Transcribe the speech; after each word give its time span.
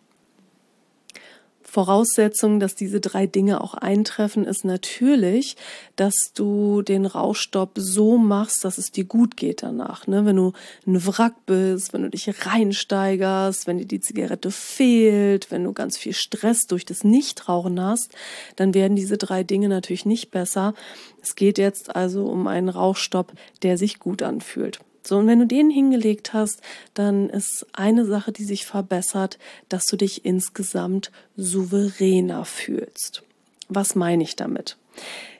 Voraussetzung, 1.71 2.59
dass 2.59 2.75
diese 2.75 2.99
drei 2.99 3.27
Dinge 3.27 3.61
auch 3.61 3.75
eintreffen, 3.75 4.43
ist 4.43 4.65
natürlich, 4.65 5.55
dass 5.95 6.33
du 6.33 6.81
den 6.81 7.05
Rauchstopp 7.05 7.71
so 7.75 8.17
machst, 8.17 8.65
dass 8.65 8.77
es 8.77 8.91
dir 8.91 9.05
gut 9.05 9.37
geht 9.37 9.63
danach. 9.63 10.05
Ne? 10.05 10.25
Wenn 10.25 10.35
du 10.35 10.51
ein 10.85 11.07
Wrack 11.07 11.45
bist, 11.45 11.93
wenn 11.93 12.01
du 12.01 12.09
dich 12.09 12.45
reinsteigerst, 12.45 13.67
wenn 13.67 13.77
dir 13.77 13.85
die 13.85 14.01
Zigarette 14.01 14.51
fehlt, 14.51 15.49
wenn 15.49 15.63
du 15.63 15.71
ganz 15.71 15.97
viel 15.97 16.13
Stress 16.13 16.67
durch 16.67 16.83
das 16.83 17.05
Nichtrauchen 17.05 17.79
hast, 17.81 18.13
dann 18.57 18.73
werden 18.73 18.97
diese 18.97 19.17
drei 19.17 19.43
Dinge 19.43 19.69
natürlich 19.69 20.05
nicht 20.05 20.29
besser. 20.29 20.73
Es 21.21 21.35
geht 21.35 21.57
jetzt 21.57 21.95
also 21.95 22.25
um 22.25 22.47
einen 22.47 22.67
Rauchstopp, 22.67 23.31
der 23.63 23.77
sich 23.77 23.99
gut 23.99 24.23
anfühlt. 24.23 24.81
So, 25.03 25.17
und 25.17 25.27
wenn 25.27 25.39
du 25.39 25.47
den 25.47 25.69
hingelegt 25.69 26.33
hast, 26.33 26.61
dann 26.93 27.29
ist 27.29 27.65
eine 27.73 28.05
Sache, 28.05 28.31
die 28.31 28.43
sich 28.43 28.65
verbessert, 28.65 29.39
dass 29.69 29.85
du 29.85 29.97
dich 29.97 30.25
insgesamt 30.25 31.11
souveräner 31.37 32.45
fühlst. 32.45 33.23
Was 33.67 33.95
meine 33.95 34.23
ich 34.23 34.35
damit? 34.35 34.77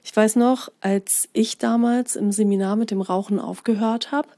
Ich 0.04 0.16
weiß 0.16 0.36
noch, 0.38 0.72
als 0.82 1.30
ich 1.34 1.58
damals 1.58 2.16
im 2.16 2.32
Seminar 2.32 2.76
mit 2.76 2.92
dem 2.92 3.02
Rauchen 3.02 3.40
aufgehört 3.40 4.12
habe, 4.12 4.30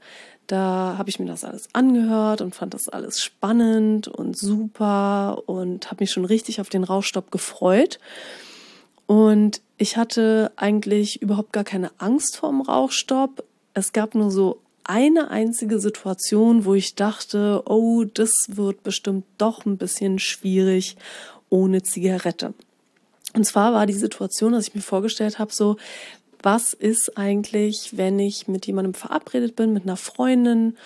da 0.46 0.96
habe 0.98 1.08
ich 1.08 1.18
mir 1.18 1.26
das 1.26 1.44
alles 1.44 1.68
angehört 1.72 2.42
und 2.42 2.54
fand 2.54 2.74
das 2.74 2.88
alles 2.88 3.22
spannend 3.22 4.08
und 4.08 4.36
super 4.36 5.42
und 5.46 5.90
habe 5.90 6.02
mich 6.02 6.10
schon 6.10 6.26
richtig 6.26 6.60
auf 6.60 6.68
den 6.68 6.84
Rauchstopp 6.84 7.30
gefreut. 7.30 7.98
Und 9.06 9.62
ich 9.78 9.96
hatte 9.96 10.52
eigentlich 10.56 11.22
überhaupt 11.22 11.52
gar 11.52 11.64
keine 11.64 11.90
Angst 11.98 12.36
vor 12.36 12.50
dem 12.50 12.60
Rauchstopp. 12.60 13.44
Es 13.72 13.92
gab 13.92 14.14
nur 14.14 14.30
so 14.30 14.60
eine 14.84 15.30
einzige 15.30 15.80
Situation, 15.80 16.64
wo 16.64 16.74
ich 16.74 16.94
dachte, 16.94 17.62
oh, 17.66 18.04
das 18.04 18.32
wird 18.48 18.82
bestimmt 18.82 19.24
doch 19.38 19.64
ein 19.64 19.78
bisschen 19.78 20.18
schwierig 20.18 20.96
ohne 21.48 21.82
Zigarette. 21.82 22.54
Und 23.34 23.44
zwar 23.44 23.72
war 23.72 23.86
die 23.86 23.92
Situation, 23.92 24.52
dass 24.52 24.68
ich 24.68 24.74
mir 24.74 24.82
vorgestellt 24.82 25.38
habe, 25.38 25.52
so, 25.52 25.76
was 26.42 26.74
ist 26.74 27.16
eigentlich, 27.16 27.96
wenn 27.96 28.18
ich 28.18 28.48
mit 28.48 28.66
jemandem 28.66 28.94
verabredet 28.94 29.56
bin, 29.56 29.72
mit 29.72 29.84
einer 29.84 29.96
Freundin 29.96 30.76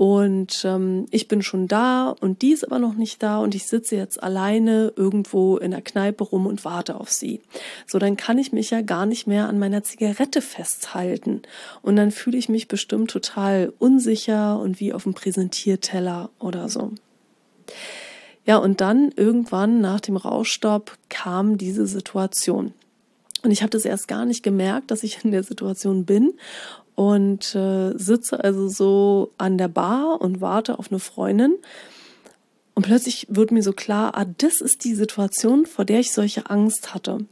und 0.00 0.64
ähm, 0.64 1.04
ich 1.10 1.28
bin 1.28 1.42
schon 1.42 1.68
da 1.68 2.08
und 2.08 2.40
die 2.40 2.52
ist 2.52 2.64
aber 2.64 2.78
noch 2.78 2.94
nicht 2.94 3.22
da 3.22 3.36
und 3.36 3.54
ich 3.54 3.66
sitze 3.66 3.96
jetzt 3.96 4.22
alleine 4.22 4.94
irgendwo 4.96 5.58
in 5.58 5.72
der 5.72 5.82
Kneipe 5.82 6.24
rum 6.24 6.46
und 6.46 6.64
warte 6.64 6.98
auf 6.98 7.10
sie. 7.10 7.42
So, 7.86 7.98
dann 7.98 8.16
kann 8.16 8.38
ich 8.38 8.50
mich 8.50 8.70
ja 8.70 8.80
gar 8.80 9.04
nicht 9.04 9.26
mehr 9.26 9.46
an 9.46 9.58
meiner 9.58 9.82
Zigarette 9.82 10.40
festhalten. 10.40 11.42
Und 11.82 11.96
dann 11.96 12.12
fühle 12.12 12.38
ich 12.38 12.48
mich 12.48 12.66
bestimmt 12.66 13.10
total 13.10 13.74
unsicher 13.78 14.58
und 14.58 14.80
wie 14.80 14.94
auf 14.94 15.02
dem 15.02 15.12
Präsentierteller 15.12 16.30
oder 16.38 16.70
so. 16.70 16.92
Ja, 18.46 18.56
und 18.56 18.80
dann 18.80 19.12
irgendwann 19.14 19.82
nach 19.82 20.00
dem 20.00 20.16
Rauschstopp 20.16 20.96
kam 21.10 21.58
diese 21.58 21.86
Situation. 21.86 22.72
Und 23.42 23.50
ich 23.50 23.62
habe 23.62 23.70
das 23.70 23.84
erst 23.84 24.08
gar 24.08 24.24
nicht 24.24 24.42
gemerkt, 24.42 24.90
dass 24.90 25.02
ich 25.02 25.24
in 25.24 25.30
der 25.30 25.42
Situation 25.42 26.04
bin 26.04 26.32
und 27.00 27.54
äh, 27.54 27.96
sitze 27.96 28.44
also 28.44 28.68
so 28.68 29.32
an 29.38 29.56
der 29.56 29.68
Bar 29.68 30.20
und 30.20 30.42
warte 30.42 30.78
auf 30.78 30.90
eine 30.90 31.00
Freundin. 31.00 31.56
Und 32.74 32.82
plötzlich 32.84 33.26
wird 33.30 33.52
mir 33.52 33.62
so 33.62 33.72
klar, 33.72 34.18
ah, 34.18 34.26
das 34.36 34.60
ist 34.60 34.84
die 34.84 34.94
Situation, 34.94 35.64
vor 35.64 35.86
der 35.86 36.00
ich 36.00 36.12
solche 36.12 36.50
Angst 36.50 36.92
hatte. 36.92 37.24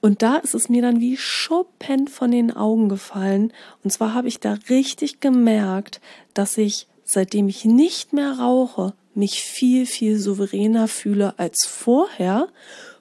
Und 0.00 0.22
da 0.22 0.34
ist 0.38 0.56
es 0.56 0.68
mir 0.68 0.82
dann 0.82 0.98
wie 0.98 1.16
Schuppen 1.16 2.08
von 2.08 2.32
den 2.32 2.50
Augen 2.50 2.88
gefallen. 2.88 3.52
Und 3.84 3.92
zwar 3.92 4.14
habe 4.14 4.26
ich 4.26 4.40
da 4.40 4.58
richtig 4.68 5.20
gemerkt, 5.20 6.00
dass 6.34 6.58
ich, 6.58 6.88
seitdem 7.04 7.48
ich 7.48 7.64
nicht 7.64 8.12
mehr 8.12 8.32
rauche, 8.32 8.94
mich 9.14 9.42
viel, 9.44 9.86
viel 9.86 10.18
souveräner 10.18 10.88
fühle 10.88 11.38
als 11.38 11.68
vorher. 11.68 12.48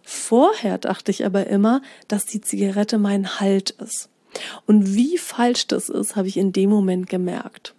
Vorher 0.03 0.78
dachte 0.78 1.09
ich 1.09 1.25
aber 1.25 1.47
immer, 1.47 1.81
dass 2.08 2.28
die 2.28 2.41
Zigarette 2.41 3.00
mein 3.00 3.40
Halt 3.40 3.72
ist. 3.72 4.11
Und 4.66 4.96
wie 4.96 5.18
falsch 5.18 5.68
das 5.68 5.90
ist, 5.90 6.16
habe 6.16 6.28
ich 6.28 6.38
in 6.38 6.53
dem 6.53 6.69
Moment 6.69 7.09
gemerkt. 7.09 7.74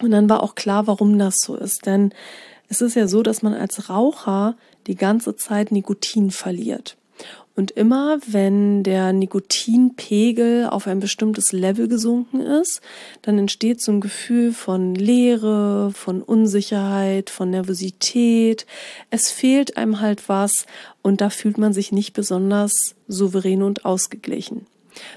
Und 0.00 0.10
dann 0.10 0.28
war 0.28 0.42
auch 0.42 0.54
klar, 0.54 0.86
warum 0.86 1.18
das 1.18 1.36
so 1.38 1.56
ist. 1.56 1.86
Denn 1.86 2.12
es 2.68 2.80
ist 2.80 2.96
ja 2.96 3.06
so, 3.06 3.22
dass 3.22 3.42
man 3.42 3.54
als 3.54 3.88
Raucher 3.88 4.56
die 4.86 4.96
ganze 4.96 5.36
Zeit 5.36 5.70
Nikotin 5.70 6.30
verliert. 6.30 6.96
Und 7.54 7.70
immer 7.70 8.18
wenn 8.26 8.82
der 8.82 9.12
Nikotinpegel 9.12 10.68
auf 10.70 10.86
ein 10.86 11.00
bestimmtes 11.00 11.52
Level 11.52 11.86
gesunken 11.86 12.40
ist, 12.40 12.80
dann 13.20 13.38
entsteht 13.38 13.82
so 13.82 13.92
ein 13.92 14.00
Gefühl 14.00 14.54
von 14.54 14.94
Leere, 14.94 15.92
von 15.92 16.22
Unsicherheit, 16.22 17.28
von 17.28 17.50
Nervosität. 17.50 18.66
Es 19.10 19.30
fehlt 19.30 19.76
einem 19.76 20.00
halt 20.00 20.30
was 20.30 20.66
und 21.02 21.20
da 21.20 21.28
fühlt 21.28 21.58
man 21.58 21.74
sich 21.74 21.92
nicht 21.92 22.14
besonders 22.14 22.72
souverän 23.06 23.62
und 23.62 23.84
ausgeglichen. 23.84 24.66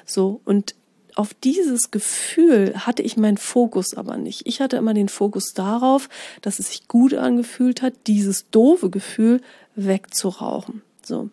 So, 0.05 0.41
und 0.45 0.75
auf 1.15 1.33
dieses 1.33 1.91
Gefühl 1.91 2.73
hatte 2.85 3.01
ich 3.01 3.15
meinen 3.15 3.37
Fokus 3.37 3.93
aber 3.93 4.17
nicht. 4.17 4.41
Ich 4.45 4.59
hatte 4.59 4.77
immer 4.77 4.93
den 4.93 5.09
Fokus 5.09 5.53
darauf, 5.53 6.09
dass 6.41 6.59
es 6.59 6.69
sich 6.69 6.87
gut 6.87 7.13
angefühlt 7.13 7.81
hat, 7.81 7.93
dieses 8.07 8.49
doofe 8.49 8.89
Gefühl 8.89 9.41
wegzurauchen. 9.75 10.81
So. 11.03 11.29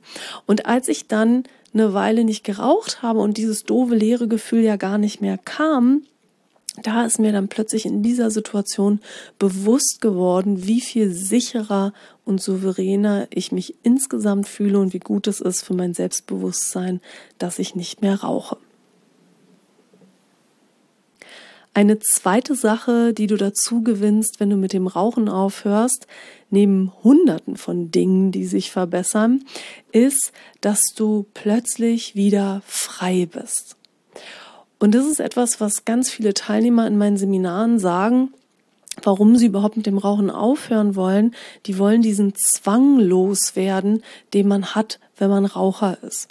Und 0.46 0.66
als 0.66 0.88
ich 0.88 1.08
dann 1.08 1.44
eine 1.74 1.94
Weile 1.94 2.24
nicht 2.24 2.44
geraucht 2.44 3.02
habe 3.02 3.20
und 3.20 3.38
dieses 3.38 3.64
doofe 3.64 3.94
leere 3.94 4.28
Gefühl 4.28 4.60
ja 4.62 4.76
gar 4.76 4.98
nicht 4.98 5.20
mehr 5.20 5.38
kam, 5.38 6.02
da 6.80 7.04
ist 7.04 7.18
mir 7.18 7.32
dann 7.32 7.48
plötzlich 7.48 7.84
in 7.84 8.02
dieser 8.02 8.30
Situation 8.30 9.00
bewusst 9.38 10.00
geworden, 10.00 10.66
wie 10.66 10.80
viel 10.80 11.12
sicherer 11.12 11.92
und 12.24 12.40
souveräner 12.40 13.26
ich 13.30 13.52
mich 13.52 13.74
insgesamt 13.82 14.48
fühle 14.48 14.78
und 14.78 14.94
wie 14.94 14.98
gut 14.98 15.26
es 15.26 15.40
ist 15.40 15.64
für 15.64 15.74
mein 15.74 15.92
Selbstbewusstsein, 15.92 17.00
dass 17.38 17.58
ich 17.58 17.74
nicht 17.74 18.00
mehr 18.00 18.22
rauche. 18.22 18.56
Eine 21.74 21.98
zweite 21.98 22.54
Sache, 22.54 23.14
die 23.14 23.26
du 23.26 23.36
dazu 23.36 23.82
gewinnst, 23.82 24.40
wenn 24.40 24.50
du 24.50 24.56
mit 24.56 24.74
dem 24.74 24.86
Rauchen 24.86 25.30
aufhörst, 25.30 26.06
neben 26.50 26.92
Hunderten 27.02 27.56
von 27.56 27.90
Dingen, 27.90 28.30
die 28.30 28.44
sich 28.44 28.70
verbessern, 28.70 29.44
ist, 29.90 30.32
dass 30.60 30.82
du 30.94 31.26
plötzlich 31.32 32.14
wieder 32.14 32.62
frei 32.66 33.26
bist. 33.26 33.76
Und 34.82 34.96
das 34.96 35.06
ist 35.06 35.20
etwas, 35.20 35.60
was 35.60 35.84
ganz 35.84 36.10
viele 36.10 36.34
Teilnehmer 36.34 36.88
in 36.88 36.98
meinen 36.98 37.16
Seminaren 37.16 37.78
sagen, 37.78 38.34
warum 39.04 39.36
sie 39.36 39.46
überhaupt 39.46 39.76
mit 39.76 39.86
dem 39.86 39.96
Rauchen 39.96 40.28
aufhören 40.28 40.96
wollen. 40.96 41.36
Die 41.66 41.78
wollen 41.78 42.02
diesen 42.02 42.34
Zwang 42.34 42.98
loswerden, 42.98 44.02
den 44.34 44.48
man 44.48 44.74
hat, 44.74 44.98
wenn 45.18 45.30
man 45.30 45.44
Raucher 45.44 45.98
ist. 46.02 46.26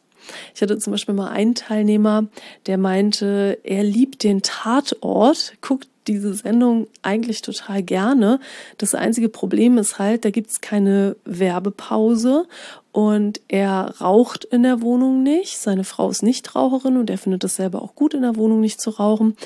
Ich 0.53 0.62
hatte 0.62 0.77
zum 0.80 0.92
Beispiel 0.92 1.15
mal 1.15 1.30
einen 1.30 1.56
Teilnehmer, 1.56 2.27
der 2.65 2.77
meinte, 2.77 3.57
er 3.63 3.86
liebt 3.86 4.21
den 4.21 4.42
Tatort, 4.42 5.54
guckt 5.62 5.88
diese 6.07 6.33
Sendung 6.33 6.88
eigentlich 7.04 7.42
total 7.42 7.83
gerne. 7.83 8.42
Das 8.77 8.95
einzige 8.95 9.30
Problem 9.30 9.77
ist 9.77 9.97
halt, 9.97 10.25
da 10.25 10.30
gibt 10.30 10.51
es 10.51 10.59
keine 10.59 11.15
Werbepause 11.24 12.47
und 12.91 13.39
er 13.47 13.95
raucht 14.01 14.43
in 14.43 14.63
der 14.63 14.81
Wohnung 14.81 15.23
nicht. 15.23 15.57
Seine 15.57 15.85
Frau 15.85 16.09
ist 16.09 16.23
nicht 16.23 16.55
Raucherin 16.55 16.97
und 16.97 17.09
er 17.09 17.17
findet 17.17 17.43
es 17.45 17.55
selber 17.55 17.81
auch 17.81 17.95
gut, 17.95 18.13
in 18.13 18.21
der 18.21 18.35
Wohnung 18.35 18.59
nicht 18.59 18.81
zu 18.81 18.89
rauchen. 18.89 19.38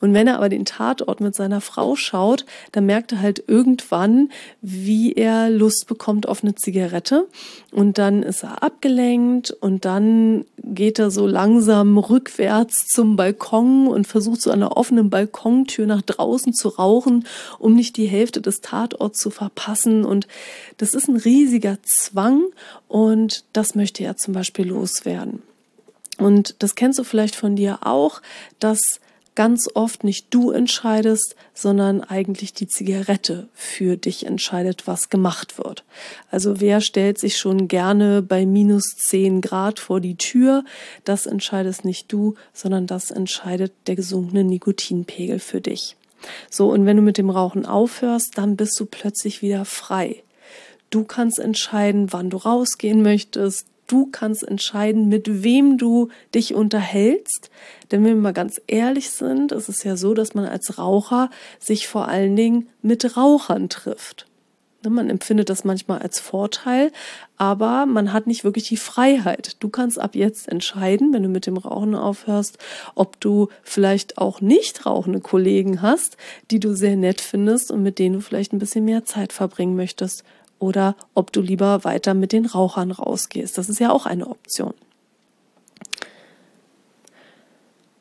Und 0.00 0.14
wenn 0.14 0.26
er 0.26 0.36
aber 0.36 0.48
den 0.48 0.64
Tatort 0.64 1.20
mit 1.20 1.34
seiner 1.34 1.60
Frau 1.60 1.96
schaut, 1.96 2.46
dann 2.72 2.86
merkt 2.86 3.12
er 3.12 3.20
halt 3.20 3.44
irgendwann, 3.46 4.30
wie 4.62 5.12
er 5.12 5.50
Lust 5.50 5.86
bekommt 5.86 6.26
auf 6.26 6.42
eine 6.42 6.54
Zigarette. 6.54 7.26
Und 7.72 7.98
dann 7.98 8.22
ist 8.22 8.42
er 8.42 8.62
abgelenkt 8.62 9.50
und 9.50 9.84
dann 9.84 10.46
geht 10.62 10.98
er 10.98 11.10
so 11.10 11.26
langsam 11.26 11.98
rückwärts 11.98 12.86
zum 12.86 13.16
Balkon 13.16 13.86
und 13.86 14.06
versucht 14.06 14.40
so 14.40 14.50
an 14.50 14.60
der 14.60 14.76
offenen 14.78 15.10
Balkontür 15.10 15.86
nach 15.86 16.00
draußen 16.02 16.54
zu 16.54 16.68
rauchen, 16.68 17.26
um 17.58 17.74
nicht 17.74 17.98
die 17.98 18.06
Hälfte 18.06 18.40
des 18.40 18.62
Tatorts 18.62 19.18
zu 19.18 19.28
verpassen. 19.28 20.06
Und 20.06 20.26
das 20.78 20.94
ist 20.94 21.08
ein 21.08 21.16
riesiger 21.16 21.76
Zwang 21.82 22.44
und 22.94 23.42
das 23.52 23.74
möchte 23.74 24.04
er 24.04 24.16
zum 24.16 24.34
Beispiel 24.34 24.68
loswerden. 24.68 25.42
Und 26.16 26.54
das 26.60 26.76
kennst 26.76 27.00
du 27.00 27.02
vielleicht 27.02 27.34
von 27.34 27.56
dir 27.56 27.80
auch, 27.84 28.22
dass 28.60 29.00
ganz 29.34 29.68
oft 29.74 30.04
nicht 30.04 30.28
du 30.30 30.52
entscheidest, 30.52 31.34
sondern 31.54 32.02
eigentlich 32.02 32.52
die 32.52 32.68
Zigarette 32.68 33.48
für 33.52 33.96
dich 33.96 34.26
entscheidet, 34.26 34.86
was 34.86 35.10
gemacht 35.10 35.58
wird. 35.58 35.82
Also 36.30 36.60
wer 36.60 36.80
stellt 36.80 37.18
sich 37.18 37.36
schon 37.36 37.66
gerne 37.66 38.22
bei 38.22 38.46
minus 38.46 38.84
10 38.96 39.40
Grad 39.40 39.80
vor 39.80 40.00
die 40.00 40.14
Tür? 40.14 40.64
Das 41.02 41.26
entscheidest 41.26 41.84
nicht 41.84 42.12
du, 42.12 42.36
sondern 42.52 42.86
das 42.86 43.10
entscheidet 43.10 43.72
der 43.88 43.96
gesunkene 43.96 44.44
Nikotinpegel 44.44 45.40
für 45.40 45.60
dich. 45.60 45.96
So, 46.48 46.70
und 46.70 46.86
wenn 46.86 46.98
du 46.98 47.02
mit 47.02 47.18
dem 47.18 47.30
Rauchen 47.30 47.66
aufhörst, 47.66 48.38
dann 48.38 48.54
bist 48.54 48.78
du 48.78 48.86
plötzlich 48.86 49.42
wieder 49.42 49.64
frei. 49.64 50.22
Du 50.94 51.02
kannst 51.02 51.40
entscheiden, 51.40 52.12
wann 52.12 52.30
du 52.30 52.36
rausgehen 52.36 53.02
möchtest. 53.02 53.66
Du 53.88 54.06
kannst 54.12 54.46
entscheiden, 54.46 55.08
mit 55.08 55.42
wem 55.42 55.76
du 55.76 56.10
dich 56.32 56.54
unterhältst. 56.54 57.50
Denn 57.90 58.04
wenn 58.04 58.14
wir 58.14 58.22
mal 58.22 58.32
ganz 58.32 58.60
ehrlich 58.68 59.10
sind, 59.10 59.50
ist 59.50 59.68
es 59.68 59.82
ja 59.82 59.96
so, 59.96 60.14
dass 60.14 60.34
man 60.34 60.44
als 60.44 60.78
Raucher 60.78 61.30
sich 61.58 61.88
vor 61.88 62.06
allen 62.06 62.36
Dingen 62.36 62.68
mit 62.80 63.16
Rauchern 63.16 63.68
trifft. 63.68 64.26
Ne, 64.84 64.90
man 64.90 65.10
empfindet 65.10 65.50
das 65.50 65.64
manchmal 65.64 65.98
als 65.98 66.20
Vorteil, 66.20 66.92
aber 67.38 67.86
man 67.86 68.12
hat 68.12 68.28
nicht 68.28 68.44
wirklich 68.44 68.68
die 68.68 68.76
Freiheit. 68.76 69.56
Du 69.58 69.70
kannst 69.70 69.98
ab 69.98 70.14
jetzt 70.14 70.46
entscheiden, 70.46 71.12
wenn 71.12 71.24
du 71.24 71.28
mit 71.28 71.46
dem 71.46 71.56
Rauchen 71.56 71.96
aufhörst, 71.96 72.56
ob 72.94 73.18
du 73.18 73.48
vielleicht 73.64 74.16
auch 74.16 74.40
nicht 74.40 74.86
rauchende 74.86 75.18
Kollegen 75.18 75.82
hast, 75.82 76.16
die 76.52 76.60
du 76.60 76.72
sehr 76.72 76.94
nett 76.94 77.20
findest 77.20 77.72
und 77.72 77.82
mit 77.82 77.98
denen 77.98 78.14
du 78.14 78.20
vielleicht 78.20 78.52
ein 78.52 78.60
bisschen 78.60 78.84
mehr 78.84 79.04
Zeit 79.04 79.32
verbringen 79.32 79.74
möchtest 79.74 80.22
oder 80.64 80.96
ob 81.12 81.30
du 81.30 81.42
lieber 81.42 81.84
weiter 81.84 82.14
mit 82.14 82.32
den 82.32 82.46
Rauchern 82.46 82.90
rausgehst. 82.90 83.58
Das 83.58 83.68
ist 83.68 83.80
ja 83.80 83.90
auch 83.90 84.06
eine 84.06 84.26
Option. 84.26 84.72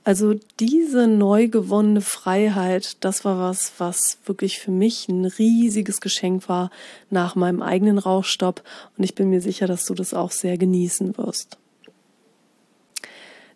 Also 0.05 0.35
diese 0.59 1.07
neu 1.07 1.47
gewonnene 1.47 2.01
Freiheit, 2.01 2.97
das 3.03 3.23
war 3.23 3.39
was, 3.39 3.73
was 3.77 4.17
wirklich 4.25 4.59
für 4.59 4.71
mich 4.71 5.07
ein 5.07 5.25
riesiges 5.25 6.01
Geschenk 6.01 6.49
war 6.49 6.71
nach 7.09 7.35
meinem 7.35 7.61
eigenen 7.61 7.97
Rauchstopp 7.97 8.63
und 8.97 9.03
ich 9.03 9.15
bin 9.15 9.29
mir 9.29 9.39
sicher, 9.41 9.67
dass 9.67 9.85
du 9.85 9.93
das 9.93 10.13
auch 10.13 10.31
sehr 10.31 10.57
genießen 10.57 11.17
wirst. 11.17 11.57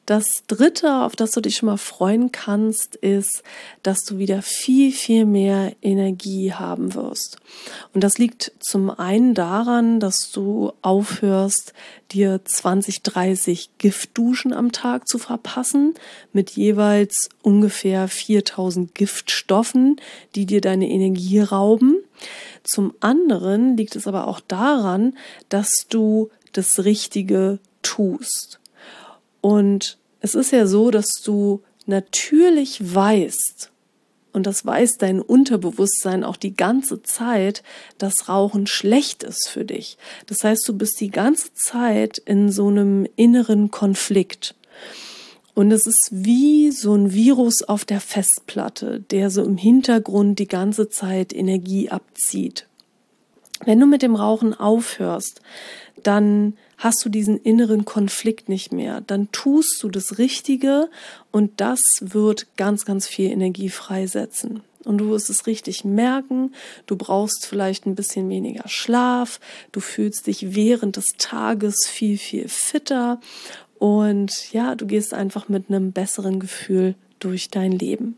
Das 0.08 0.26
dritte, 0.48 1.02
auf 1.02 1.18
das 1.18 1.32
du 1.32 1.42
dich 1.42 1.58
schon 1.58 1.68
mal 1.68 1.76
freuen 1.76 2.32
kannst, 2.32 2.96
ist, 2.96 3.44
dass 3.84 4.06
du 4.06 4.18
wieder 4.18 4.42
viel, 4.42 4.94
viel 4.94 5.26
mehr 5.26 5.76
Energie 5.82 6.54
haben 6.54 6.96
wirst. 6.96 7.36
Und 7.94 8.06
das 8.06 8.18
liegt 8.18 8.54
zum 8.62 8.90
einen 8.90 9.34
daran, 9.34 10.00
dass 10.00 10.32
du 10.32 10.72
aufhörst, 10.82 11.74
dir 12.14 12.40
20, 12.42 13.04
30 13.04 13.72
Giftduschen 13.80 14.54
am 14.54 14.72
Tag 14.72 15.10
zu 15.10 15.18
verpassen 15.18 15.94
mit 16.32 16.52
jeweils 16.52 17.28
ungefähr 17.42 18.08
4000 18.08 18.96
Giftstoffen, 18.96 19.98
die 20.36 20.46
dir 20.46 20.62
deine 20.62 20.88
Energie 20.88 21.42
rauben. 21.42 21.98
Zum 22.64 22.94
anderen 23.02 23.76
liegt 23.76 23.98
es 23.98 24.08
aber 24.08 24.28
auch 24.28 24.40
daran, 24.40 25.18
dass 25.50 25.70
du 25.90 26.30
das 26.54 26.86
Richtige 26.86 27.60
tust. 27.82 28.62
Und 29.48 29.98
es 30.20 30.36
ist 30.36 30.52
ja 30.52 30.68
so, 30.68 30.92
dass 30.92 31.08
du 31.24 31.62
natürlich 31.86 32.94
weißt, 32.94 33.72
und 34.34 34.46
das 34.46 34.66
weiß 34.66 34.98
dein 34.98 35.22
Unterbewusstsein 35.22 36.26
auch 36.26 36.36
die 36.36 36.54
ganze 36.54 37.02
Zeit, 37.02 37.64
dass 37.98 38.28
Rauchen 38.28 38.68
schlecht 38.68 39.24
ist 39.24 39.48
für 39.48 39.64
dich. 39.64 39.98
Das 40.26 40.44
heißt, 40.44 40.68
du 40.68 40.78
bist 40.78 41.00
die 41.00 41.12
ganze 41.12 41.54
Zeit 41.54 42.18
in 42.18 42.52
so 42.52 42.68
einem 42.68 43.08
inneren 43.16 43.72
Konflikt. 43.72 44.54
Und 45.56 45.72
es 45.72 45.88
ist 45.88 46.10
wie 46.12 46.72
so 46.72 46.94
ein 46.94 47.14
Virus 47.14 47.64
auf 47.64 47.86
der 47.86 48.02
Festplatte, 48.02 49.00
der 49.12 49.30
so 49.30 49.46
im 49.46 49.56
Hintergrund 49.56 50.40
die 50.40 50.50
ganze 50.50 50.90
Zeit 50.90 51.32
Energie 51.32 51.90
abzieht. 51.90 52.68
Wenn 53.64 53.80
du 53.80 53.86
mit 53.86 54.02
dem 54.02 54.16
Rauchen 54.16 54.54
aufhörst, 54.54 55.40
dann 56.04 56.58
hast 56.78 57.04
du 57.04 57.10
diesen 57.10 57.38
inneren 57.38 57.86
Konflikt 57.86 58.50
nicht 58.50 58.72
mehr. 58.72 59.02
Dann 59.02 59.32
tust 59.32 59.80
du 59.82 59.90
das 59.90 60.18
Richtige 60.18 60.90
und 61.32 61.60
das 61.60 61.82
wird 62.00 62.48
ganz, 62.56 62.86
ganz 62.86 63.08
viel 63.08 63.32
Energie 63.32 63.70
freisetzen. 63.70 64.62
Und 64.84 65.00
du 65.00 65.10
wirst 65.10 65.30
es 65.30 65.48
richtig 65.48 65.84
merken. 65.84 66.54
Du 66.86 66.96
brauchst 66.96 67.46
vielleicht 67.46 67.86
ein 67.86 67.96
bisschen 67.96 68.30
weniger 68.30 68.68
Schlaf. 68.68 69.42
Du 69.74 69.82
fühlst 69.82 70.28
dich 70.28 70.56
während 70.56 70.96
des 70.96 71.08
Tages 71.18 71.88
viel, 71.88 72.18
viel 72.18 72.48
fitter. 72.48 73.20
Und 73.80 74.54
ja, 74.54 74.76
du 74.76 74.88
gehst 74.88 75.14
einfach 75.14 75.50
mit 75.50 75.70
einem 75.70 75.92
besseren 75.92 76.40
Gefühl 76.40 76.96
durch 77.20 77.50
dein 77.50 77.74
Leben. 77.74 78.18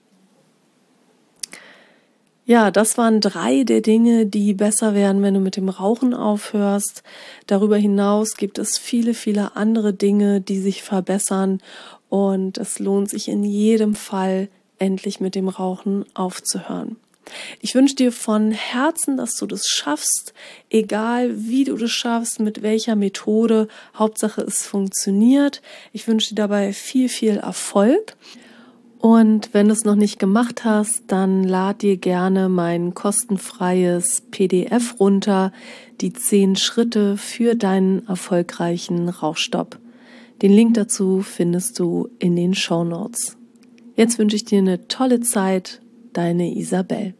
Ja, 2.49 2.71
das 2.71 2.97
waren 2.97 3.21
drei 3.21 3.63
der 3.63 3.81
Dinge, 3.81 4.25
die 4.25 4.55
besser 4.55 4.95
werden, 4.95 5.21
wenn 5.21 5.35
du 5.35 5.39
mit 5.39 5.55
dem 5.55 5.69
Rauchen 5.69 6.15
aufhörst. 6.15 7.03
Darüber 7.45 7.77
hinaus 7.77 8.37
gibt 8.37 8.57
es 8.57 8.79
viele, 8.79 9.13
viele 9.13 9.55
andere 9.55 9.93
Dinge, 9.93 10.41
die 10.41 10.57
sich 10.57 10.81
verbessern 10.81 11.61
und 12.09 12.57
es 12.57 12.79
lohnt 12.79 13.07
sich 13.07 13.27
in 13.27 13.43
jedem 13.43 13.93
Fall, 13.93 14.47
endlich 14.79 15.19
mit 15.19 15.35
dem 15.35 15.47
Rauchen 15.47 16.05
aufzuhören. 16.15 16.95
Ich 17.61 17.75
wünsche 17.75 17.93
dir 17.93 18.11
von 18.11 18.49
Herzen, 18.49 19.17
dass 19.17 19.35
du 19.35 19.45
das 19.45 19.67
schaffst, 19.67 20.33
egal 20.71 21.29
wie 21.35 21.65
du 21.65 21.77
das 21.77 21.91
schaffst, 21.91 22.39
mit 22.39 22.63
welcher 22.63 22.95
Methode. 22.95 23.67
Hauptsache 23.93 24.41
es 24.41 24.65
funktioniert. 24.65 25.61
Ich 25.93 26.07
wünsche 26.07 26.29
dir 26.29 26.41
dabei 26.41 26.73
viel, 26.73 27.09
viel 27.09 27.37
Erfolg. 27.37 28.15
Und 28.99 29.53
wenn 29.53 29.67
du 29.67 29.73
es 29.73 29.85
noch 29.85 29.95
nicht 29.95 30.19
gemacht 30.19 30.65
hast, 30.65 31.03
dann 31.07 31.45
lad 31.45 31.81
dir 31.81 31.95
gerne 31.95 32.49
mein 32.49 32.93
kostenfreies 32.93 34.23
PDF 34.29 34.99
runter, 34.99 35.53
die 36.01 36.11
zehn 36.11 36.57
Schritte 36.57 37.15
für 37.15 37.55
deinen 37.55 38.05
erfolgreichen 38.07 39.07
Rauchstopp. 39.07 39.79
Den 40.41 40.51
Link 40.51 40.73
dazu 40.73 41.21
findest 41.21 41.79
du 41.79 42.09
in 42.19 42.35
den 42.35 42.53
Show 42.53 42.83
Notes. 42.83 43.37
Jetzt 43.95 44.19
wünsche 44.19 44.35
ich 44.35 44.45
dir 44.45 44.59
eine 44.59 44.87
tolle 44.89 45.21
Zeit, 45.21 45.81
deine 46.11 46.53
Isabel. 46.55 47.13